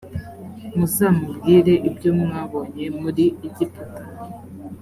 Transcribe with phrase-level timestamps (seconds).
[0.77, 4.01] muzamubwire ibyo mwabonye muri egiputa